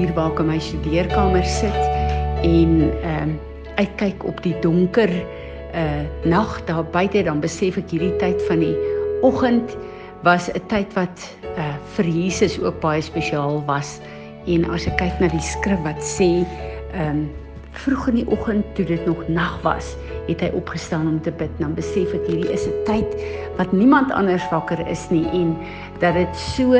Hier 0.00 0.14
waar 0.16 0.30
ek 0.32 0.38
in 0.40 0.46
my 0.48 0.56
studeerkamer 0.64 1.44
sit 1.44 1.80
en 2.40 2.70
ehm 3.04 3.26
um, 3.28 3.32
uitkyk 3.76 4.22
op 4.24 4.38
die 4.40 4.54
donker 4.64 5.10
uh 5.76 6.04
nag 6.24 6.54
daar 6.70 6.86
buite 6.94 7.20
dan 7.26 7.42
besef 7.44 7.76
ek 7.76 7.92
hierdie 7.92 8.14
tyd 8.22 8.40
van 8.48 8.64
die 8.64 8.72
oggend 9.20 9.76
was 10.24 10.48
'n 10.48 10.64
tyd 10.72 10.96
wat 10.96 11.26
uh 11.52 11.76
vir 11.98 12.08
Jesus 12.08 12.56
ook 12.64 12.80
baie 12.80 13.04
spesiaal 13.04 13.60
was 13.68 14.00
en 14.48 14.64
as 14.72 14.88
ek 14.88 14.96
kyk 15.04 15.20
na 15.20 15.28
die 15.36 15.44
skrif 15.52 15.84
wat 15.84 16.00
sê 16.00 16.30
ehm 16.96 17.20
um, 17.20 17.28
vroeg 17.84 18.08
in 18.10 18.18
die 18.20 18.28
oggend 18.32 18.66
toe 18.74 18.84
dit 18.84 19.06
nog 19.06 19.20
nag 19.28 19.60
was, 19.62 19.94
het 20.26 20.42
hy 20.42 20.50
opgestaan 20.58 21.06
om 21.06 21.20
te 21.22 21.30
bid. 21.30 21.50
Dan 21.60 21.74
besef 21.76 22.12
ek 22.16 22.26
hierdie 22.26 22.50
is 22.52 22.66
'n 22.66 22.76
tyd 22.84 23.08
wat 23.58 23.72
niemand 23.72 24.12
anders 24.12 24.44
wakker 24.50 24.80
is 24.88 25.08
nie 25.10 25.26
en 25.32 25.56
dat 26.00 26.14
dit 26.14 26.36
so 26.36 26.74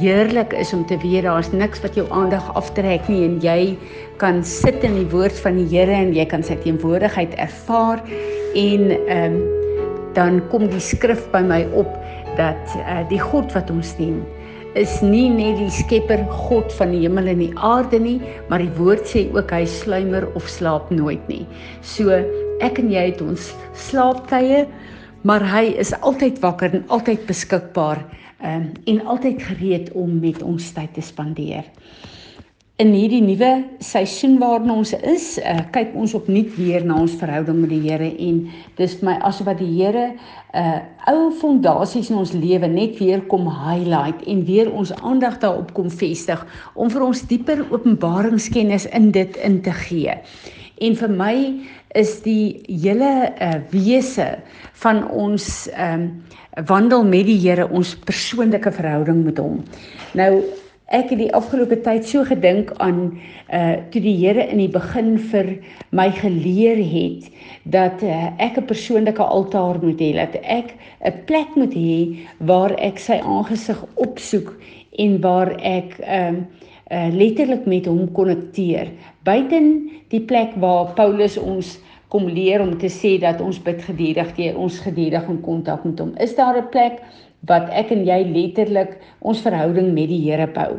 heerlik 0.00 0.52
is 0.56 0.72
om 0.72 0.86
te 0.86 0.96
weet 1.02 1.26
daar's 1.26 1.50
niks 1.52 1.82
wat 1.84 1.96
jou 1.98 2.06
aandag 2.10 2.44
aftrek 2.58 3.08
nie 3.12 3.22
en 3.26 3.38
jy 3.44 3.58
kan 4.22 4.44
sit 4.44 4.84
in 4.86 4.94
die 5.00 5.08
woord 5.12 5.36
van 5.44 5.58
die 5.60 5.68
Here 5.72 5.92
en 5.92 6.14
jy 6.16 6.26
kan 6.30 6.44
sy 6.46 6.56
teenwoordigheid 6.64 7.34
ervaar 7.42 8.04
en 8.54 8.94
ehm 9.08 9.40
um, 9.40 9.42
dan 10.12 10.42
kom 10.52 10.66
die 10.68 10.80
skrif 10.84 11.22
by 11.32 11.40
my 11.40 11.62
op 11.72 11.88
dat 12.36 12.74
uh, 12.76 13.00
die 13.08 13.20
God 13.20 13.48
wat 13.56 13.70
ons 13.72 13.94
dien 13.96 14.18
is 14.78 14.92
nie 15.04 15.28
net 15.28 15.58
die 15.60 15.72
skepper 15.72 16.22
God 16.48 16.72
van 16.78 16.94
die 16.94 17.02
hemel 17.04 17.28
en 17.32 17.42
die 17.42 17.52
aarde 17.60 17.98
nie, 18.00 18.18
maar 18.48 18.62
die 18.62 18.72
woord 18.78 19.04
sê 19.08 19.26
ook 19.34 19.52
hy 19.52 19.64
sluimer 19.68 20.24
of 20.38 20.48
slaap 20.48 20.88
nooit 20.94 21.22
nie. 21.28 21.44
So 21.84 22.22
ek 22.64 22.80
en 22.80 22.88
jy 22.92 23.10
het 23.10 23.20
ons 23.24 23.50
slaaptye, 23.88 24.64
maar 25.22 25.44
hy 25.52 25.64
is 25.84 25.92
altyd 26.00 26.40
wakker 26.42 26.74
en 26.74 26.88
altyd 26.88 27.26
beskikbaar 27.26 28.04
um, 28.44 28.70
en 28.84 29.04
altyd 29.06 29.42
gereed 29.42 29.92
om 29.92 30.18
met 30.20 30.42
ons 30.42 30.72
tyd 30.76 30.94
te 30.94 31.04
spandeer 31.04 31.68
in 32.82 32.90
hierdie 32.96 33.20
nuwe 33.22 33.50
seisoen 33.84 34.38
waarin 34.40 34.72
ons 34.72 34.94
is, 35.06 35.26
uh, 35.38 35.60
kyk 35.74 35.92
ons 35.98 36.14
opnuut 36.16 36.48
weer 36.56 36.82
na 36.86 36.96
ons 37.02 37.14
verhouding 37.20 37.60
met 37.62 37.70
die 37.70 37.82
Here 37.84 38.08
en 38.26 38.40
dis 38.78 38.96
vir 38.98 39.08
my 39.10 39.16
asof 39.28 39.46
wat 39.50 39.60
die 39.60 39.68
Here 39.76 40.06
'n 40.08 40.16
uh, 40.62 40.80
ou 41.12 41.30
fondasies 41.42 42.10
in 42.10 42.18
ons 42.22 42.32
lewe 42.32 42.68
net 42.68 42.98
weer 42.98 43.22
kom 43.28 43.46
highlight 43.46 44.24
en 44.26 44.44
weer 44.48 44.72
ons 44.72 44.92
aandag 45.02 45.38
daarop 45.44 45.72
kom 45.76 45.90
vestig 45.90 46.42
om 46.74 46.90
vir 46.90 47.06
ons 47.06 47.22
dieper 47.28 47.62
openbaringskennis 47.70 48.88
in 48.90 49.10
dit 49.12 49.36
in 49.36 49.60
te 49.62 49.72
gee. 49.86 50.18
En 50.82 50.96
vir 50.98 51.12
my 51.14 51.36
is 51.98 52.16
die 52.24 52.62
hele 52.66 53.12
uh, 53.30 53.54
wese 53.70 54.28
van 54.82 55.04
ons 55.10 55.68
um, 55.78 56.08
wandel 56.68 57.04
met 57.06 57.28
die 57.28 57.38
Here 57.38 57.68
ons 57.70 57.94
persoonlike 58.08 58.72
verhouding 58.74 59.22
met 59.24 59.38
hom. 59.40 59.62
Nou 60.18 60.32
ek 60.92 61.14
het 61.14 61.20
die 61.22 61.30
afgelope 61.32 61.78
tyd 61.84 62.04
so 62.04 62.24
gedink 62.28 62.74
aan 62.84 62.98
uh 63.52 63.76
toe 63.92 64.02
die 64.04 64.16
Here 64.18 64.44
in 64.52 64.60
die 64.60 64.72
begin 64.72 65.14
vir 65.30 65.54
my 65.96 66.10
geleer 66.18 66.80
het 66.80 67.30
dat 67.64 68.02
uh, 68.04 68.32
ek 68.42 68.58
'n 68.60 68.68
persoonlike 68.68 69.22
altaar 69.22 69.78
moet 69.80 70.00
hê, 70.00 70.12
dat 70.18 70.36
ek 70.42 70.74
'n 71.00 71.24
plek 71.26 71.56
moet 71.56 71.72
hê 71.72 72.18
waar 72.38 72.74
ek 72.76 72.98
sy 72.98 73.20
aangesig 73.22 73.80
opsoek 73.94 74.52
en 74.98 75.20
waar 75.20 75.56
ek 75.60 75.98
ehm 76.00 76.36
uh, 76.36 76.70
uh 76.92 77.08
letterlik 77.14 77.64
met 77.66 77.86
hom 77.88 78.04
konnekteer. 78.12 78.92
Buiten 79.24 79.90
die 80.12 80.20
plek 80.20 80.54
waar 80.60 80.92
Paulus 80.94 81.38
ons 81.40 81.78
kom 82.12 82.26
leer 82.28 82.60
om 82.60 82.74
te 82.78 82.90
sê 82.92 83.16
dat 83.20 83.40
ons 83.40 83.56
bid 83.64 83.80
gedurig, 83.86 84.32
ons 84.52 84.80
gedurig 84.84 85.28
in 85.32 85.40
kontak 85.40 85.84
met 85.88 86.00
hom. 86.02 86.12
Is 86.20 86.34
daar 86.36 86.58
'n 86.60 86.68
plek 86.68 87.00
wat 87.48 87.70
ek 87.74 87.90
en 87.90 88.04
jy 88.06 88.20
letterlik 88.28 88.98
ons 89.20 89.40
verhouding 89.40 89.92
met 89.94 90.08
die 90.08 90.20
Here 90.30 90.46
bou. 90.46 90.78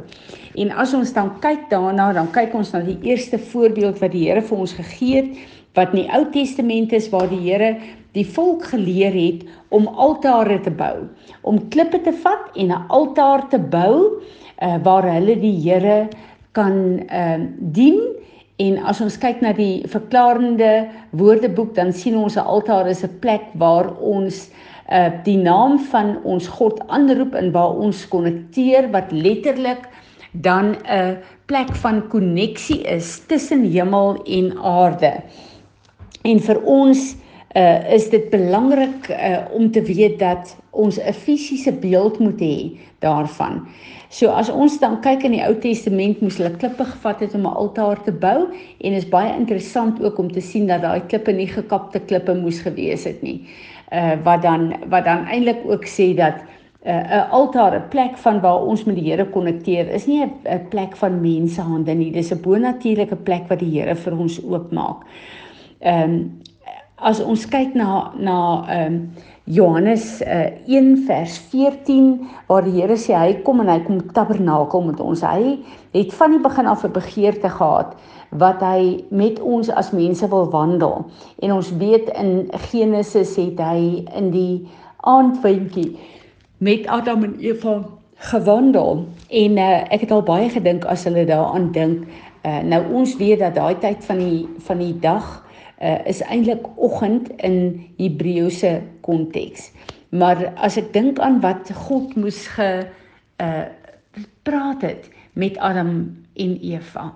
En 0.56 0.72
as 0.72 0.94
ons 0.94 1.14
dan 1.14 1.34
kyk 1.44 1.70
daarna, 1.70 2.14
dan 2.14 2.32
kyk 2.32 2.54
ons 2.54 2.72
na 2.72 2.80
die 2.80 3.00
eerste 3.02 3.38
voorbeeld 3.38 4.00
wat 4.00 4.12
die 4.12 4.30
Here 4.30 4.42
vir 4.42 4.58
ons 4.58 4.74
gegee 4.74 5.16
het 5.16 5.30
wat 5.74 5.94
in 5.94 6.04
die 6.04 6.10
Ou 6.14 6.26
Testament 6.32 6.94
is 6.94 7.10
waar 7.10 7.30
die 7.30 7.42
Here 7.42 7.76
die 8.14 8.26
volk 8.26 8.68
geleer 8.70 9.14
het 9.14 9.46
om 9.74 9.88
altare 9.88 10.60
te 10.62 10.72
bou, 10.72 11.08
om 11.42 11.58
klippe 11.74 12.02
te 12.06 12.14
vat 12.14 12.54
en 12.56 12.70
'n 12.70 12.86
altaar 12.90 13.50
te 13.50 13.58
bou 13.58 14.22
uh, 14.62 14.78
waar 14.84 15.04
hulle 15.04 15.36
die 15.40 15.58
Here 15.64 16.10
kan 16.52 17.00
ehm 17.10 17.42
uh, 17.42 17.48
dien. 17.74 18.02
En 18.62 18.78
as 18.86 19.02
ons 19.02 19.18
kyk 19.18 19.42
na 19.42 19.54
die 19.54 19.82
verklarende 19.90 20.88
woordeboek, 21.10 21.74
dan 21.76 21.92
sien 21.92 22.16
ons 22.18 22.36
'n 22.38 22.46
altaar 22.46 22.88
is 22.88 23.04
'n 23.04 23.20
plek 23.20 23.42
waar 23.58 23.98
ons 23.98 24.50
uh 24.92 25.10
die 25.24 25.38
naam 25.38 25.80
van 25.80 26.20
ons 26.24 26.48
God 26.48 26.80
aanroep 26.88 27.34
en 27.34 27.52
waar 27.52 27.74
ons 27.76 28.08
konnekteer 28.08 28.92
wat 28.92 29.12
letterlik 29.12 29.90
dan 30.32 30.76
'n 30.86 31.18
plek 31.46 31.76
van 31.76 32.08
koneksie 32.10 32.82
is 32.82 33.26
tussen 33.28 33.64
hemel 33.64 34.24
en 34.26 34.58
aarde. 34.58 35.24
En 36.24 36.40
vir 36.40 36.62
ons 36.64 37.16
uh 37.54 37.94
is 37.94 38.08
dit 38.10 38.30
belangrik 38.34 39.10
uh 39.14 39.44
om 39.54 39.72
te 39.72 39.82
weet 39.86 40.20
dat 40.20 40.56
ons 40.72 40.98
'n 40.98 41.14
fisiese 41.14 41.72
beeld 41.72 42.20
moet 42.20 42.40
hê 42.42 42.58
daarvan. 43.00 43.68
So 44.10 44.30
as 44.30 44.50
ons 44.50 44.80
dan 44.80 45.02
kyk 45.02 45.24
in 45.24 45.32
die 45.32 45.46
Ou 45.46 45.54
Testament 45.60 46.22
moes 46.22 46.38
hulle 46.38 46.56
klippe 46.58 46.86
gevat 46.86 47.20
het 47.20 47.34
om 47.34 47.42
'n 47.42 47.54
altaar 47.54 48.04
te 48.04 48.12
bou 48.12 48.48
en 48.82 48.94
is 48.94 49.10
baie 49.10 49.36
interessant 49.38 50.04
ook 50.04 50.18
om 50.18 50.32
te 50.32 50.42
sien 50.42 50.68
dat 50.68 50.82
daai 50.82 51.02
klippe 51.08 51.32
nie 51.32 51.48
gekapte 51.48 52.00
klippe 52.00 52.34
moes 52.34 52.60
gewees 52.60 53.04
het 53.04 53.22
nie 53.22 53.46
uh, 53.94 54.18
wat 54.24 54.42
dan 54.42 54.74
wat 54.90 55.06
dan 55.06 55.26
eintlik 55.26 55.62
ook 55.66 55.86
sê 55.86 56.14
dat 56.16 56.34
'n 56.84 56.90
uh, 56.90 57.32
altaar, 57.32 57.76
'n 57.76 57.88
plek 57.90 58.18
van 58.18 58.40
waar 58.40 58.62
ons 58.62 58.84
met 58.84 58.96
die 58.96 59.12
Here 59.12 59.26
konnekteer, 59.26 59.90
is 59.90 60.06
nie 60.06 60.24
'n 60.24 60.68
plek 60.70 60.96
van 60.96 61.22
mensehande 61.22 61.94
nie. 61.94 62.12
Dis 62.12 62.32
'n 62.32 62.42
bonatuurlike 62.42 63.16
plek 63.16 63.48
wat 63.48 63.60
die 63.60 63.80
Here 63.80 63.96
vir 63.96 64.20
ons 64.20 64.44
oopmaak. 64.44 64.98
Ehm 65.84 66.12
um, 66.12 66.42
as 67.04 67.20
ons 67.20 67.44
kyk 67.52 67.74
na 67.76 68.14
na 68.16 68.38
ehm 68.72 68.94
um, 68.94 69.32
Johannes 69.44 70.22
uh, 70.22 70.56
1 70.72 71.04
vers 71.04 71.38
14 71.52 72.30
waar 72.48 72.64
die 72.64 72.78
Here 72.78 72.96
sê 72.96 73.12
hy 73.12 73.34
kom 73.44 73.60
en 73.60 73.68
hy 73.68 73.82
kom 73.84 74.00
tabernakel 74.16 74.86
met 74.88 75.02
ons. 75.04 75.20
Hy 75.20 75.58
het 75.92 76.14
van 76.16 76.32
die 76.32 76.40
begin 76.40 76.70
af 76.72 76.86
'n 76.88 76.96
begeerte 76.96 77.50
gehad 77.50 77.98
wat 78.32 78.64
hy 78.64 79.04
met 79.12 79.42
ons 79.42 79.70
as 79.70 79.92
mense 79.92 80.28
wil 80.30 80.48
wandel. 80.50 81.06
En 81.44 81.52
ons 81.52 81.76
weet 81.78 82.10
in 82.16 82.48
Genesis 82.72 83.36
het 83.36 83.60
hy 83.60 84.08
in 84.16 84.32
die 84.32 84.64
aandwindjie 85.04 86.00
met 86.58 86.88
Adam 86.88 87.24
en 87.24 87.36
Eva 87.40 87.84
gewandel 88.32 89.06
en 89.30 89.58
uh, 89.58 89.84
ek 89.92 90.08
het 90.08 90.12
al 90.12 90.24
baie 90.24 90.50
gedink 90.50 90.86
as 90.86 91.04
hulle 91.04 91.26
daaraan 91.26 91.72
dink. 91.72 92.08
Uh, 92.48 92.60
nou 92.64 92.84
ons 92.94 93.18
weet 93.20 93.40
dat 93.40 93.56
daai 93.56 93.76
tyd 93.80 94.06
van 94.06 94.18
die 94.18 94.48
van 94.60 94.78
die 94.78 95.00
dag 95.00 95.43
uh, 95.84 96.00
is 96.08 96.22
eintlik 96.32 96.66
oggend 96.76 97.30
in 97.44 97.76
Hebreëse 98.00 98.80
konteks. 99.06 99.70
Maar 100.10 100.48
as 100.56 100.78
ek 100.80 100.94
dink 100.96 101.20
aan 101.20 101.42
wat 101.44 101.72
God 101.88 102.16
moes 102.16 102.46
ge 102.56 102.70
uh, 103.44 103.66
praat 104.48 104.82
het 104.82 105.10
met 105.34 105.58
Adam 105.58 106.16
en 106.34 106.58
Eva. 106.62 107.12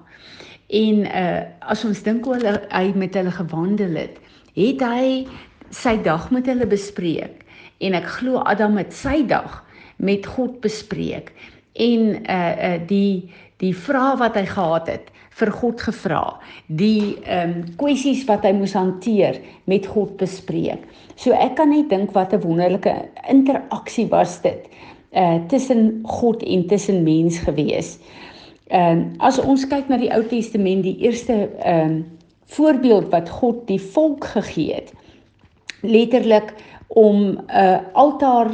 En 0.68 1.06
uh 1.06 1.44
as 1.60 1.84
ons 1.88 2.00
dink 2.04 2.26
hoe 2.26 2.36
hulle 2.36 2.54
hy 2.72 2.92
met 2.96 3.16
hulle 3.16 3.32
gewandel 3.32 3.96
het, 4.00 4.16
het 4.56 4.84
hy 4.84 5.28
sy 5.76 5.96
dag 6.04 6.30
met 6.32 6.48
hulle 6.48 6.68
bespreek 6.68 7.44
en 7.84 7.96
ek 7.96 8.08
glo 8.18 8.42
Adam 8.48 8.78
het 8.80 8.94
sy 8.96 9.22
dag 9.28 9.62
met 10.04 10.28
God 10.36 10.60
bespreek 10.64 11.32
en 11.76 12.16
uh 12.24 12.54
uh 12.70 12.78
die 12.90 13.32
die 13.64 13.74
vrae 13.74 14.18
wat 14.20 14.36
hy 14.38 14.46
gehad 14.46 14.90
het 14.92 15.10
vir 15.38 15.52
God 15.54 15.82
gevra, 15.82 16.24
die 16.68 17.18
ehm 17.26 17.54
um, 17.54 17.64
kwessies 17.78 18.24
wat 18.30 18.46
hy 18.46 18.54
moes 18.58 18.74
hanteer 18.78 19.38
met 19.70 19.86
God 19.86 20.16
bespreek. 20.18 20.86
So 21.16 21.34
ek 21.34 21.58
kan 21.60 21.70
net 21.70 21.90
dink 21.90 22.14
wat 22.18 22.34
'n 22.34 22.42
wonderlike 22.42 22.94
interaksie 23.30 24.08
was 24.10 24.42
dit 24.42 24.70
uh 25.14 25.40
tussen 25.48 26.02
God 26.04 26.44
en 26.44 26.68
tussen 26.68 27.04
mens 27.04 27.40
gewees. 27.40 27.98
Ehm 28.70 29.00
uh, 29.00 29.28
as 29.30 29.40
ons 29.40 29.68
kyk 29.68 29.90
na 29.90 29.98
die 29.98 30.14
Ou 30.14 30.24
Testament, 30.24 30.84
die 30.84 30.98
eerste 31.06 31.50
ehm 31.64 31.98
uh, 31.98 32.04
voorbeeld 32.48 33.12
wat 33.12 33.30
God 33.30 33.68
die 33.68 33.82
volk 33.82 34.24
gegee 34.26 34.74
het, 34.74 34.94
letterlik 35.82 36.54
om 36.88 37.18
'n 37.18 37.40
uh, 37.50 37.78
altaar 37.94 38.48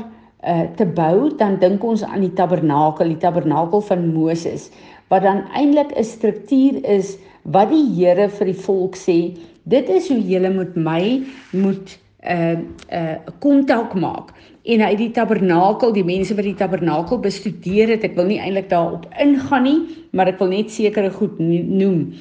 uh, 0.44 0.62
te 0.76 0.86
bou, 0.86 1.36
dan 1.38 1.60
dink 1.60 1.84
ons 1.84 2.04
aan 2.04 2.22
die 2.22 2.34
tabernakel, 2.34 3.08
die 3.08 3.18
tabernakel 3.18 3.82
van 3.82 4.14
Moses, 4.14 4.70
wat 5.10 5.24
dan 5.24 5.44
eintlik 5.54 5.92
'n 5.98 6.04
struktuur 6.04 6.84
is 6.86 7.18
wat 7.44 7.70
die 7.70 7.88
Here 7.96 8.30
vir 8.30 8.46
die 8.46 8.62
volk 8.66 8.96
sê, 8.96 9.36
dit 9.64 9.90
is 9.90 10.08
hoe 10.08 10.20
julle 10.20 10.50
met 10.50 10.76
my 10.76 11.24
moet 11.52 12.00
'n 12.24 12.32
uh, 12.32 12.58
'n 12.58 12.68
uh, 12.92 13.18
kontak 13.40 13.94
maak 13.94 14.34
en 14.64 14.80
hy 14.80 14.96
die 14.96 15.12
tabernakel, 15.12 15.92
die 15.92 16.06
mense 16.08 16.36
wat 16.36 16.46
die 16.48 16.56
tabernakel 16.56 17.20
bestudeer 17.20 17.90
het, 17.90 18.04
ek 18.04 18.16
wil 18.16 18.30
nie 18.30 18.40
eintlik 18.40 18.70
daarop 18.70 19.08
ingaan 19.20 19.64
nie, 19.64 19.80
maar 20.12 20.28
ek 20.32 20.40
wil 20.40 20.48
net 20.48 20.72
sekere 20.72 21.12
goed 21.12 21.40
noem. 21.40 22.14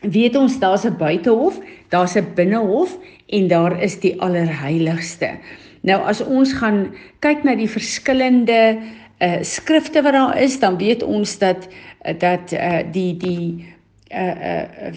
Weet 0.00 0.36
ons 0.36 0.58
daar's 0.58 0.86
'n 0.86 0.96
buitehof, 0.96 1.60
daar's 1.90 2.16
'n 2.16 2.32
binnehof 2.34 2.96
en 3.28 3.48
daar 3.48 3.82
is 3.82 4.00
die 4.00 4.20
allerheiligste. 4.20 5.38
Nou 5.82 6.00
as 6.02 6.20
ons 6.20 6.52
gaan 6.52 6.94
kyk 7.20 7.44
na 7.44 7.54
die 7.54 7.70
verskillende 7.70 8.78
uh 9.18 9.42
skrifte 9.42 10.02
wat 10.02 10.12
daar 10.12 10.38
is, 10.38 10.58
dan 10.60 10.76
weet 10.76 11.02
ons 11.02 11.38
dat 11.38 11.68
dat 12.18 12.52
uh 12.52 12.82
die 12.92 13.16
die 13.16 13.66
uh 14.12 14.34
uh 14.90 14.92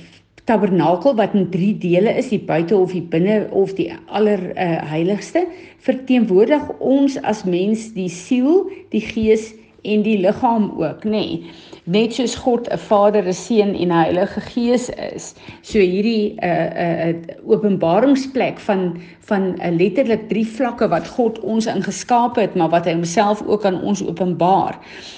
tabernakel 0.50 1.16
wat 1.16 1.34
in 1.38 1.50
3 1.50 1.78
dele 1.78 2.16
is, 2.18 2.32
die 2.34 2.42
buite 2.42 2.76
of 2.78 2.94
die 2.96 3.06
binne 3.06 3.48
of 3.54 3.76
die 3.78 3.92
aller 4.08 4.42
uh, 4.50 4.80
heiligste, 4.90 5.46
verteenwoordig 5.86 6.72
ons 6.80 7.20
as 7.22 7.44
mens 7.46 7.92
die 7.94 8.10
siel, 8.10 8.66
die 8.90 9.04
gees 9.04 9.52
en 9.82 10.02
die 10.02 10.18
liggaam 10.20 10.72
ook, 10.78 11.04
nê. 11.04 11.10
Nee. 11.12 11.52
Net 11.90 12.14
soos 12.14 12.36
God 12.36 12.68
'n 12.70 12.78
Vader, 12.78 13.26
'n 13.26 13.34
Seun 13.34 13.74
en 13.76 13.88
'n 13.88 13.92
Heilige 14.04 14.42
Gees 14.42 14.90
is, 14.90 15.34
so 15.62 15.80
hierdie 15.80 16.36
'n 16.38 16.46
uh, 16.46 17.08
'n 17.10 17.26
uh, 17.30 17.52
openbaringsplek 17.54 18.60
van 18.60 19.02
van 19.20 19.42
'n 19.42 19.62
uh, 19.62 19.78
letterlik 19.78 20.30
drie 20.30 20.48
vlakke 20.48 20.88
wat 20.88 21.08
God 21.08 21.40
ons 21.40 21.66
ingeskaap 21.66 22.36
het, 22.36 22.56
maar 22.56 22.70
wat 22.70 22.86
hy 22.86 22.94
homself 22.94 23.42
ook 23.48 23.66
aan 23.66 23.82
ons 23.82 24.06
openbaar. 24.06 24.78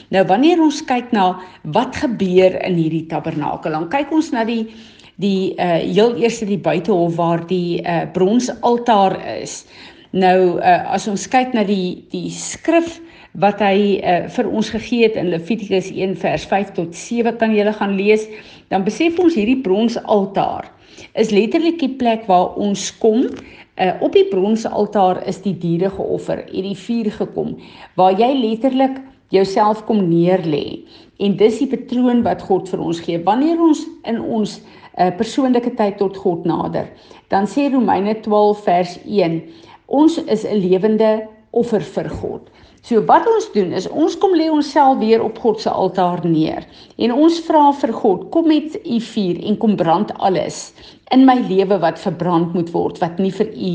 Nou 0.10 0.25
wanneer 0.25 0.62
ons 0.62 0.86
kyk 0.86 1.12
na 1.12 1.40
wat 1.64 1.96
gebeur 1.96 2.66
in 2.66 2.75
hierdie 2.75 3.06
tabernakel, 3.06 3.72
dan 3.72 3.90
kyk 3.90 4.12
ons 4.12 4.31
na 4.31 4.44
die 4.44 4.68
die 5.16 5.54
uh 5.60 5.81
heel 5.84 6.16
eerste 6.16 6.46
die 6.46 6.57
buitehof 6.60 7.16
waar 7.16 7.48
die 7.48 7.81
uh 7.84 8.06
bronsaltaar 8.14 9.19
is. 9.42 9.66
Nou 10.12 10.60
uh 10.60 10.94
as 10.94 11.07
ons 11.07 11.28
kyk 11.28 11.54
na 11.54 11.64
die 11.64 12.06
die 12.12 12.30
skrif 12.30 13.02
wat 13.39 13.62
hy 13.63 14.01
uh, 14.04 14.28
vir 14.28 14.50
ons 14.51 14.69
gegee 14.69 15.07
het 15.07 15.16
in 15.16 15.31
Levitikus 15.31 15.92
1 15.92 16.18
vers 16.19 16.45
5 16.45 16.74
tot 16.75 16.95
7 16.95 17.38
kan 17.38 17.56
julle 17.56 17.74
gaan 17.74 17.95
lees, 17.95 18.28
dan 18.68 18.83
besef 18.83 19.19
ons 19.19 19.36
hierdie 19.36 19.62
bronsaltaar 19.63 20.68
is 21.13 21.31
letterlik 21.31 21.80
die 21.81 21.94
plek 22.00 22.28
waar 22.30 22.56
ons 22.60 22.89
kom. 23.01 23.25
Uh, 23.80 23.94
op 24.04 24.13
die 24.13 24.28
bronsaltaar 24.30 25.22
is 25.28 25.42
die 25.45 25.56
diere 25.57 25.89
geoffer, 25.95 26.44
het 26.44 26.66
die 26.68 26.78
vuur 26.78 27.10
gekom 27.16 27.56
waar 28.00 28.18
jy 28.19 28.30
letterlik 28.36 29.00
jouself 29.31 29.86
kom 29.88 30.04
neerlê. 30.10 30.81
En 31.24 31.38
dis 31.39 31.62
die 31.63 31.69
patroon 31.72 32.22
wat 32.25 32.44
God 32.45 32.69
vir 32.69 32.83
ons 32.83 33.00
gee. 33.01 33.22
Wanneer 33.24 33.62
ons 33.63 33.86
in 34.10 34.19
ons 34.22 34.57
uh, 34.60 35.10
persoonlike 35.18 35.74
tyd 35.80 35.98
tot 36.01 36.19
God 36.19 36.45
nader, 36.45 36.92
dan 37.31 37.48
sê 37.48 37.69
Romeine 37.72 38.18
12 38.25 38.66
vers 38.68 38.98
1, 39.07 39.39
ons 39.88 40.19
is 40.28 40.44
'n 40.45 40.60
lewende 40.60 41.28
offer 41.51 41.81
vir 41.81 42.10
God. 42.10 42.51
So 42.81 43.04
wat 43.06 43.28
ons 43.30 43.45
doen 43.54 43.75
is 43.78 43.86
ons 43.89 44.16
kom 44.18 44.33
lê 44.33 44.48
onsself 44.50 44.98
weer 45.01 45.22
op 45.22 45.38
God 45.44 45.60
se 45.62 45.69
altaar 45.69 46.24
neer 46.25 46.66
en 46.98 47.13
ons 47.13 47.38
vra 47.45 47.68
vir 47.78 47.94
God 47.94 48.24
kom 48.33 48.50
met 48.50 48.78
u 48.81 48.98
vuur 49.12 49.42
en 49.45 49.60
kom 49.62 49.75
brand 49.78 50.13
alles 50.18 50.72
in 51.13 51.28
my 51.28 51.38
lewe 51.45 51.78
wat 51.83 52.01
verbrand 52.01 52.56
moet 52.57 52.72
word 52.74 52.98
wat 53.04 53.22
nie 53.22 53.31
vir 53.38 53.54
u 53.54 53.72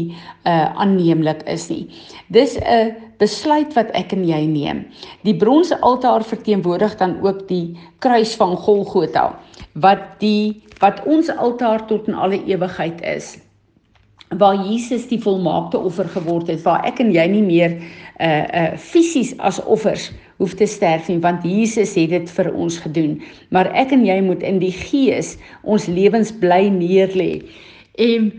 uh 0.50 0.66
aanneemlik 0.82 1.44
is 1.52 1.68
nie. 1.70 1.86
Dis 2.34 2.58
'n 2.58 2.94
besluit 3.22 3.72
wat 3.78 3.94
ek 3.94 4.12
en 4.12 4.26
jy 4.26 4.42
neem. 4.46 4.84
Die 5.22 5.36
bronse 5.36 5.78
altaar 5.80 6.24
verteenwoordig 6.24 6.98
dan 6.98 7.20
ook 7.22 7.48
die 7.48 7.78
kruis 7.98 8.34
van 8.34 8.56
Golgotha 8.56 9.38
wat 9.74 10.18
die 10.18 10.62
wat 10.80 11.04
ons 11.06 11.30
altaar 11.30 11.86
tot 11.86 12.08
in 12.08 12.14
alle 12.14 12.42
ewigheid 12.44 13.00
is 13.02 13.36
waar 14.34 14.56
Jesus 14.66 15.06
die 15.06 15.20
volmaakte 15.22 15.78
offer 15.78 16.08
geword 16.10 16.48
het 16.50 16.62
waar 16.66 16.82
ek 16.84 16.98
en 17.00 17.12
jy 17.14 17.26
nie 17.30 17.44
meer 17.46 17.76
uh 18.20 18.44
uh 18.60 18.76
fisies 18.76 19.34
as 19.38 19.60
offers 19.64 20.10
hoef 20.36 20.54
te 20.54 20.66
sterf 20.66 21.08
nie 21.08 21.18
want 21.24 21.44
Jesus 21.44 21.94
het 21.96 22.10
dit 22.10 22.30
vir 22.38 22.52
ons 22.54 22.78
gedoen. 22.84 23.16
Maar 23.50 23.70
ek 23.76 23.92
en 23.96 24.04
jy 24.06 24.20
moet 24.24 24.44
in 24.44 24.60
die 24.62 24.74
gees 24.74 25.36
ons 25.62 25.88
lewens 25.88 26.32
bly 26.42 26.66
neerlê 26.72 27.42
en 28.00 28.32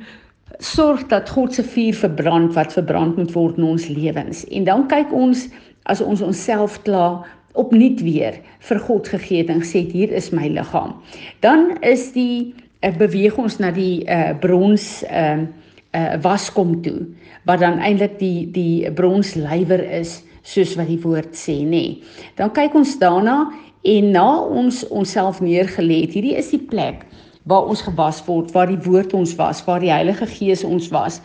sorg 0.63 1.03
dat 1.11 1.29
God 1.29 1.53
se 1.53 1.63
vuur 1.63 1.93
verbrand 1.93 2.53
wat 2.55 2.73
verbrand 2.73 3.17
moet 3.17 3.33
word 3.33 3.57
in 3.57 3.67
ons 3.67 3.87
lewens. 3.87 4.45
En 4.49 4.65
dan 4.65 4.87
kyk 4.89 5.13
ons 5.13 5.47
as 5.85 6.01
ons 6.01 6.21
onsself 6.21 6.81
klaar 6.85 7.25
opnuut 7.57 8.01
weer 8.05 8.37
vir 8.69 8.79
God 8.85 9.09
gegee 9.09 9.41
het 9.41 9.51
en 9.53 9.63
gesê 9.65 9.83
hier 9.91 10.13
is 10.13 10.31
my 10.33 10.49
liggaam. 10.53 10.95
Dan 11.41 11.77
is 11.81 12.11
die 12.13 12.53
uh, 12.85 12.93
beweeg 12.97 13.37
ons 13.41 13.57
na 13.61 13.71
die 13.73 14.05
uh 14.05 14.33
brons 14.41 15.03
uh 15.09 15.47
uh, 15.95 16.15
waskom 16.23 16.81
toe 16.81 17.05
wat 17.47 17.61
dan 17.63 17.79
eintlik 17.79 18.17
die 18.19 18.47
die 18.51 18.91
bronslywer 18.91 19.83
is 19.99 20.21
soos 20.47 20.75
wat 20.79 20.87
die 20.87 20.99
woord 21.03 21.35
sê 21.35 21.59
nê. 21.63 21.67
Nee. 21.69 22.23
Dan 22.39 22.53
kyk 22.55 22.75
ons 22.75 22.95
daarna 22.99 23.47
en 23.87 24.11
na 24.11 24.27
ons 24.43 24.83
onsself 24.87 25.41
neergelê 25.43 26.03
het. 26.05 26.15
Hierdie 26.15 26.37
is 26.39 26.51
die 26.53 26.63
plek 26.71 27.05
waar 27.47 27.67
ons 27.71 27.83
gewas 27.83 28.19
word, 28.27 28.51
waar 28.55 28.67
die 28.67 28.79
woord 28.83 29.13
ons 29.15 29.35
was, 29.39 29.61
waar 29.67 29.83
die 29.83 29.91
Heilige 29.91 30.27
Gees 30.27 30.65
ons 30.67 30.89
was, 30.91 31.21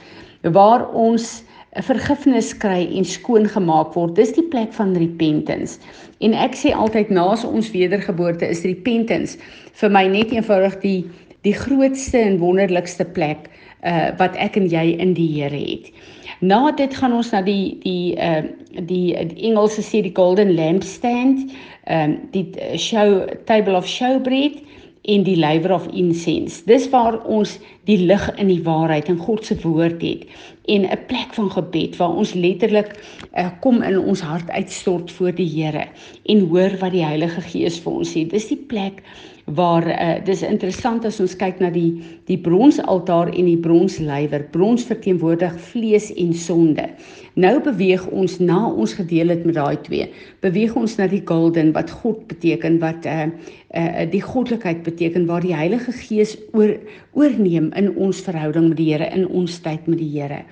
waar 0.54 0.86
ons 0.94 1.42
vergifnis 1.86 2.52
kry 2.62 2.84
en 2.98 3.06
skoon 3.08 3.48
gemaak 3.48 3.94
word. 3.96 4.14
Dis 4.18 4.34
die 4.36 4.46
plek 4.52 4.74
van 4.76 4.94
repentance. 4.98 5.80
En 6.22 6.36
ek 6.38 6.54
sê 6.58 6.74
altyd 6.76 7.10
naas 7.10 7.46
ons 7.48 7.70
wedergeboorte 7.74 8.46
is 8.46 8.62
repentance 8.66 9.38
vir 9.80 9.90
my 9.90 10.04
net 10.10 10.34
eenvoudig 10.34 10.78
die 10.84 10.98
die 11.42 11.54
grootste 11.58 12.20
en 12.22 12.36
wonderlikste 12.38 13.02
plek 13.16 13.48
uh 13.82 14.10
wat 14.18 14.36
ek 14.36 14.56
en 14.56 14.68
jy 14.70 14.96
in 14.98 15.14
die 15.14 15.28
Here 15.34 15.58
het. 15.58 15.90
Na 16.40 16.70
dit 16.72 16.94
gaan 16.94 17.12
ons 17.12 17.30
na 17.30 17.42
die 17.42 17.78
die 17.82 18.14
uh 18.16 18.42
die, 18.72 19.14
die 19.14 19.48
Engelse 19.50 19.82
sê 19.82 20.02
die 20.02 20.14
golden 20.14 20.54
lampstand, 20.54 21.50
ehm 21.84 22.10
um, 22.10 22.18
die 22.32 22.46
show 22.78 23.26
table 23.46 23.76
of 23.76 23.88
showbread 23.88 24.62
en 25.02 25.24
die 25.26 25.36
laver 25.36 25.72
of 25.74 25.86
incense. 25.90 26.62
Dis 26.66 26.86
waar 26.92 27.18
ons 27.26 27.56
die 27.90 27.98
lig 27.98 28.22
in 28.38 28.46
die 28.52 28.62
waarheid 28.62 29.08
en 29.10 29.18
God 29.18 29.46
se 29.46 29.56
woord 29.62 30.02
het 30.02 30.26
en 30.70 30.86
'n 30.86 31.06
plek 31.06 31.34
van 31.34 31.50
gebed 31.50 31.96
waar 31.96 32.14
ons 32.16 32.34
letterlik 32.34 32.94
uh, 33.34 33.50
kom 33.60 33.82
in 33.82 33.98
ons 33.98 34.20
hart 34.20 34.50
uitstort 34.50 35.10
voor 35.10 35.34
die 35.34 35.48
Here 35.48 35.86
en 36.24 36.46
hoor 36.48 36.70
wat 36.78 36.92
die 36.92 37.04
Heilige 37.04 37.40
Gees 37.40 37.80
vir 37.80 37.92
ons 37.92 38.14
sê. 38.14 38.28
Dis 38.28 38.46
die 38.46 38.62
plek 38.70 39.02
waar 39.44 39.86
uh, 39.88 40.24
dis 40.24 40.42
interessant 40.46 41.04
as 41.04 41.18
ons 41.20 41.34
kyk 41.36 41.58
na 41.60 41.70
die 41.74 42.02
die 42.28 42.38
bronsaltaar 42.38 43.32
en 43.32 43.48
die 43.48 43.58
bronslywer. 43.58 44.46
Brons 44.54 44.84
verteenwoordig 44.86 45.56
vlees 45.72 46.10
en 46.20 46.32
sonde. 46.34 46.86
Nou 47.34 47.56
beweeg 47.64 48.04
ons 48.12 48.38
na 48.40 48.60
ons 48.68 48.94
gedeel 48.94 49.32
het 49.32 49.44
met 49.48 49.56
daai 49.56 49.76
twee. 49.86 50.06
Beweeg 50.44 50.76
ons 50.78 50.96
na 50.98 51.08
die 51.10 51.22
golden 51.26 51.72
wat 51.76 51.90
God 52.02 52.26
beteken 52.30 52.78
wat 52.82 53.06
uh 53.08 53.26
uh 53.72 54.06
die 54.12 54.22
goddelikheid 54.22 54.82
beteken 54.84 55.26
waar 55.26 55.42
die 55.42 55.56
Heilige 55.56 55.92
Gees 55.96 56.36
oor 56.52 56.76
oorneem 57.16 57.72
in 57.78 57.92
ons 57.96 58.20
verhouding 58.22 58.68
met 58.68 58.78
die 58.78 58.90
Here 58.92 59.10
in 59.10 59.26
ons 59.28 59.58
tyd 59.64 59.88
met 59.88 59.98
die 59.98 60.10
Here. 60.12 60.42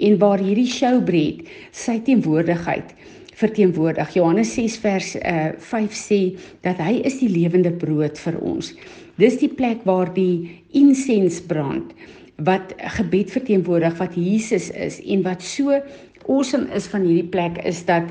En 0.00 0.18
waar 0.18 0.40
hierdie 0.40 0.68
showbread 0.68 1.46
sy 1.70 2.00
teenwoordigheid 2.00 2.96
verteenwoordig. 3.42 4.14
Johannes 4.16 4.54
6 4.54 4.78
vers 4.82 5.12
uh, 5.18 5.52
5 5.58 5.98
sê 5.98 6.20
dat 6.64 6.80
hy 6.82 7.00
is 7.08 7.18
die 7.20 7.30
lewende 7.32 7.72
brood 7.74 8.18
vir 8.24 8.38
ons. 8.40 8.72
Dis 9.20 9.38
die 9.42 9.50
plek 9.52 9.84
waar 9.88 10.10
die 10.14 10.62
insens 10.78 11.42
brand 11.44 11.92
wat 12.46 12.72
gebed 12.96 13.30
verteenwoordig 13.30 13.98
wat 14.00 14.16
Jesus 14.18 14.70
is 14.72 14.98
en 15.04 15.22
wat 15.26 15.44
so 15.44 15.76
awesome 16.26 16.70
is 16.74 16.88
van 16.90 17.04
hierdie 17.06 17.30
plek 17.34 17.60
is 17.68 17.84
dat 17.86 18.08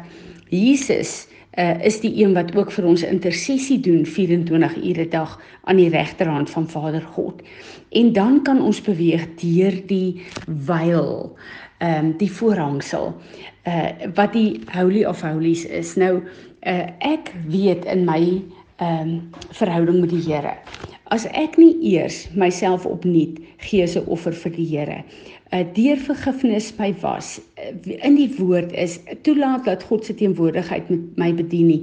Jesus 0.52 1.26
uh, 1.58 1.84
is 1.84 2.00
die 2.00 2.24
een 2.24 2.34
wat 2.34 2.56
ook 2.56 2.72
vir 2.72 2.86
ons 2.86 3.04
intersessie 3.04 3.80
doen 3.80 4.06
24 4.06 4.78
ure 4.78 5.06
'n 5.06 5.10
dag 5.10 5.40
aan 5.64 5.76
die 5.76 5.90
regterhand 5.90 6.50
van 6.50 6.70
Vader 6.70 7.02
God. 7.02 7.42
En 7.90 8.14
dan 8.14 8.44
kan 8.44 8.62
ons 8.62 8.82
beweeg 8.82 9.28
deur 9.36 9.82
die 9.88 10.22
wyl 10.46 11.36
ehm 11.78 12.06
um, 12.06 12.18
die 12.18 12.32
voorhangsel 12.32 13.16
uh 13.68 13.90
wat 14.14 14.34
die 14.34 14.62
holy 14.72 15.06
of 15.06 15.22
holies 15.22 15.66
is. 15.66 15.96
Nou 15.96 16.22
uh 16.62 16.88
ek 17.00 17.34
weet 17.48 17.86
in 17.86 18.06
my 18.06 18.42
ehm 18.78 19.10
um, 19.10 19.30
verhouding 19.50 20.00
met 20.00 20.10
die 20.10 20.34
Here. 20.34 20.54
As 21.04 21.26
ek 21.26 21.58
nie 21.58 21.76
eers 21.94 22.30
myself 22.34 22.86
opnuut 22.86 23.40
gee 23.58 23.86
'n 23.86 24.06
offer 24.06 24.34
vir 24.34 24.52
die 24.52 24.66
Here, 24.78 25.04
deur 25.52 26.00
vergifnis 26.00 26.70
my 26.78 26.94
was 27.02 27.42
uh, 27.60 27.72
in 28.08 28.16
die 28.16 28.30
woord 28.38 28.72
is 28.72 29.00
toelaat 29.26 29.66
dat 29.68 29.84
God 29.84 30.06
se 30.08 30.16
teenwoordigheid 30.16 30.90
met 30.90 31.18
my 31.20 31.32
bedien 31.36 31.68
nie. 31.68 31.82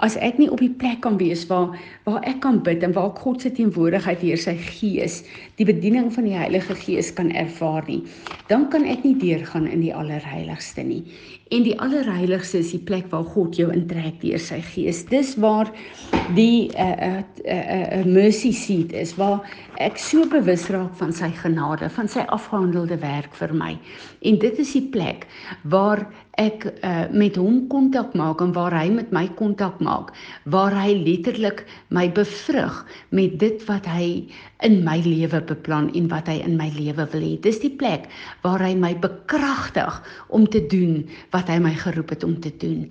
As 0.00 0.16
ek 0.16 0.40
nie 0.40 0.48
op 0.48 0.62
die 0.64 0.72
plek 0.72 1.02
kan 1.04 1.18
wees 1.20 1.44
waar 1.50 1.76
waar 2.06 2.24
ek 2.28 2.40
kan 2.46 2.62
bid 2.64 2.82
en 2.86 2.96
waar 2.96 3.12
God 3.20 3.44
se 3.44 3.52
teenwoordigheid 3.52 4.24
deur 4.24 4.40
sy 4.40 4.56
gees, 4.56 5.20
die 5.60 5.68
bediening 5.68 6.08
van 6.14 6.30
die 6.30 6.36
Heilige 6.38 6.74
Gees 6.80 7.12
kan 7.12 7.28
ervaar 7.36 7.84
nie, 7.88 8.00
dan 8.48 8.70
kan 8.72 8.88
ek 8.88 9.04
nie 9.04 9.18
deurgaan 9.20 9.68
in 9.68 9.84
die 9.84 9.94
allerheiligste 9.94 10.86
nie. 10.86 11.04
En 11.50 11.64
die 11.66 11.74
allerheiligste 11.82 12.60
is 12.62 12.70
die 12.70 12.84
plek 12.86 13.08
waar 13.10 13.26
God 13.26 13.56
jou 13.58 13.70
intrek 13.74 14.20
deur 14.22 14.38
sy 14.38 14.60
gees. 14.62 15.02
Dis 15.10 15.34
waar 15.42 15.72
die 16.30 16.70
'n 16.70 16.78
uh, 16.78 16.94
'n 16.94 17.24
uh, 17.44 17.54
'n 17.54 17.98
uh, 17.98 18.00
uh, 18.00 18.04
mercy 18.06 18.52
seat 18.52 18.92
is 18.92 19.14
waar 19.14 19.40
ek 19.74 19.98
so 19.98 20.26
bewus 20.28 20.68
raak 20.68 20.94
van 20.94 21.12
sy 21.12 21.30
genade, 21.30 21.90
van 21.90 22.08
sy 22.08 22.20
afgehandelde 22.20 22.98
werk 22.98 23.34
vir 23.34 23.54
my. 23.54 23.78
En 24.20 24.38
dit 24.38 24.58
is 24.58 24.72
die 24.72 24.88
plek 24.92 25.26
waar 25.62 26.06
ek 26.38 26.64
uh, 26.84 27.10
met 27.10 27.36
hom 27.36 27.66
kontak 27.68 28.14
maak 28.14 28.40
en 28.40 28.52
waar 28.52 28.76
hy 28.78 28.88
met 28.90 29.10
my 29.10 29.26
kontak 29.34 29.80
maak, 29.80 30.12
waar 30.44 30.72
hy 30.72 30.94
letterlik 30.94 31.64
my 31.88 32.06
bevrug 32.12 32.86
met 33.10 33.38
dit 33.38 33.64
wat 33.66 33.86
hy 33.86 34.28
in 34.66 34.80
my 34.84 34.98
lewe 35.04 35.40
beplan 35.48 35.90
en 35.96 36.08
wat 36.12 36.28
hy 36.30 36.40
in 36.44 36.58
my 36.60 36.68
lewe 36.76 37.06
wil 37.12 37.24
hê. 37.24 37.34
Dis 37.42 37.62
die 37.62 37.72
plek 37.72 38.08
waar 38.44 38.62
hy 38.64 38.74
my 38.78 38.94
bekragtig 39.00 40.00
om 40.28 40.46
te 40.48 40.62
doen 40.72 41.02
wat 41.34 41.50
hy 41.52 41.58
my 41.62 41.74
geroep 41.78 42.14
het 42.16 42.24
om 42.26 42.38
te 42.40 42.52
doen. 42.62 42.86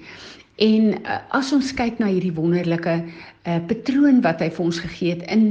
En 0.59 0.89
uh, 0.91 1.17
as 1.37 1.53
ons 1.55 1.71
kyk 1.71 2.01
na 2.01 2.09
hierdie 2.11 2.33
wonderlike 2.35 2.97
uh, 2.99 3.59
patroon 3.69 4.19
wat 4.25 4.41
hy 4.43 4.49
vir 4.51 4.65
ons 4.65 4.79
gegee 4.83 5.13
het 5.13 5.23
in 5.31 5.45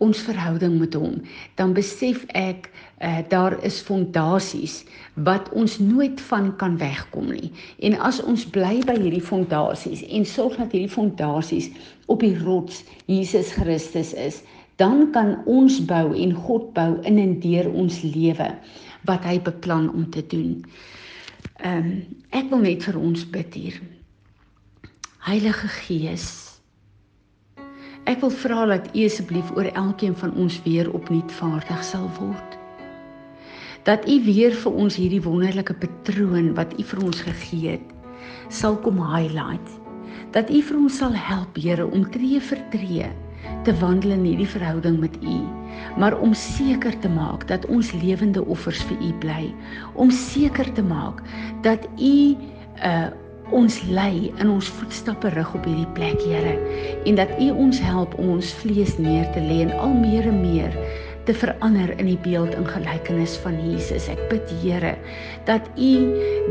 ons 0.00 0.22
verhouding 0.24 0.78
met 0.80 0.96
hom, 0.96 1.18
dan 1.60 1.74
besef 1.76 2.22
ek 2.32 2.70
uh, 3.04 3.20
daar 3.28 3.58
is 3.68 3.82
fondasies 3.84 4.80
wat 5.28 5.50
ons 5.52 5.76
nooit 5.82 6.20
van 6.30 6.48
kan 6.62 6.78
wegkom 6.80 7.28
nie. 7.34 7.52
En 7.84 7.98
as 8.08 8.22
ons 8.24 8.46
bly 8.56 8.78
by 8.88 8.96
hierdie 8.96 9.24
fondasies 9.24 10.00
en 10.08 10.24
sorg 10.32 10.56
dat 10.56 10.72
hierdie 10.72 10.96
fondasies 10.96 11.68
op 12.08 12.24
die 12.24 12.34
rots 12.40 12.86
Jesus 13.04 13.52
Christus 13.58 14.16
is, 14.16 14.40
dan 14.76 15.10
kan 15.14 15.36
ons 15.46 15.78
bou 15.86 16.14
en 16.18 16.32
God 16.34 16.72
bou 16.74 16.98
in 17.06 17.18
en 17.18 17.36
deur 17.40 17.70
ons 17.70 18.00
lewe 18.02 18.48
wat 19.08 19.26
hy 19.28 19.38
beplan 19.42 19.90
om 19.92 20.08
te 20.10 20.24
doen. 20.26 20.64
Ehm 21.62 21.78
um, 21.78 21.92
ek 22.34 22.48
wil 22.50 22.64
net 22.64 22.82
vir 22.82 22.96
ons 22.98 23.22
bid 23.30 23.54
hier. 23.54 23.76
Heilige 25.22 25.68
Gees. 25.70 26.26
Ek 28.10 28.18
wil 28.20 28.32
vra 28.34 28.66
dat 28.72 28.90
U 28.90 29.04
asseblief 29.06 29.52
oor 29.54 29.70
elkeen 29.70 30.16
van 30.18 30.34
ons 30.34 30.58
weer 30.66 30.90
opnuut 30.92 31.30
vaardig 31.38 31.84
sal 31.86 32.10
word. 32.18 32.58
Dat 33.86 34.08
U 34.08 34.18
weer 34.26 34.52
vir 34.64 34.80
ons 34.82 34.96
hierdie 34.98 35.22
wonderlike 35.22 35.76
patroon 35.78 36.50
wat 36.58 36.74
U 36.80 36.82
vir 36.82 37.04
ons 37.04 37.22
gegee 37.22 37.76
het, 37.76 37.94
sal 38.48 38.76
kom 38.82 38.98
highlight. 38.98 39.70
Dat 40.34 40.50
U 40.50 40.60
vir 40.60 40.76
ons 40.80 40.98
sal 40.98 41.14
help, 41.14 41.56
Here, 41.56 41.86
om 41.86 42.04
tree 42.10 42.40
vir 42.40 42.60
tree 42.74 43.12
te 43.64 43.74
wandel 43.80 44.14
in 44.16 44.24
hierdie 44.28 44.48
verhouding 44.48 44.98
met 45.00 45.16
U, 45.22 45.40
maar 46.00 46.16
om 46.20 46.34
seker 46.36 46.94
te 47.00 47.08
maak 47.08 47.46
dat 47.48 47.66
ons 47.72 47.92
lewende 47.96 48.44
offers 48.44 48.82
vir 48.88 49.00
U 49.00 49.12
bly, 49.24 49.42
om 49.94 50.12
seker 50.12 50.70
te 50.76 50.84
maak 50.84 51.22
dat 51.66 51.86
U 51.98 52.16
uh, 52.84 53.08
ons 53.52 53.80
lei 53.92 54.32
in 54.40 54.50
ons 54.50 54.68
voetstappe 54.78 55.30
rig 55.34 55.54
op 55.56 55.66
hierdie 55.68 55.90
plek, 55.96 56.20
Here, 56.24 56.54
en 57.04 57.18
dat 57.20 57.32
U 57.40 57.50
ons 57.66 57.80
help 57.80 58.16
om 58.20 58.36
ons 58.36 58.52
vlees 58.62 58.96
neer 58.98 59.28
te 59.36 59.42
lê 59.44 59.62
en 59.66 59.74
al 59.78 59.96
meer 59.96 60.28
en 60.28 60.40
meer 60.42 60.76
te 61.24 61.32
verander 61.36 61.94
in 61.96 62.08
die 62.10 62.20
beeld 62.24 62.52
en 62.56 62.66
gelykenis 62.68 63.36
van 63.40 63.56
Jesus. 63.64 64.08
Ek 64.12 64.20
bid, 64.32 64.48
Here, 64.62 64.96
dat 65.48 65.68
U 65.76 65.92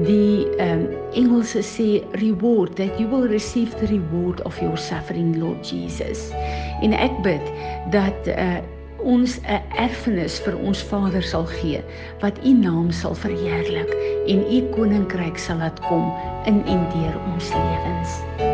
die 0.10 0.50
ehm 0.58 0.88
um, 0.90 1.03
Engelse 1.16 1.62
sê 1.62 2.04
reward 2.22 2.76
that 2.76 3.00
you 3.00 3.08
will 3.08 3.28
receive 3.28 3.72
the 3.80 3.88
reward 3.88 4.42
of 4.42 4.60
your 4.62 4.78
suffering, 4.78 5.40
Lord 5.40 5.64
Jesus. 5.64 6.32
En 6.82 6.94
ek 6.94 7.14
bid 7.24 7.44
dat 7.92 8.28
uh 8.28 8.62
ons 9.04 9.40
'n 9.44 9.62
erfenis 9.76 10.40
vir 10.46 10.56
ons 10.64 10.84
Vader 10.88 11.24
sal 11.24 11.46
gee 11.60 11.84
wat 12.22 12.40
u 12.46 12.54
naam 12.54 12.92
sal 12.92 13.16
verheerlik 13.16 13.92
en 14.28 14.40
u 14.48 14.64
koninkryk 14.72 15.38
sal 15.38 15.58
laat 15.58 15.80
kom 15.92 16.08
in 16.46 16.64
en 16.66 16.88
deur 16.96 17.16
ons 17.34 17.52
lewens. 17.52 18.53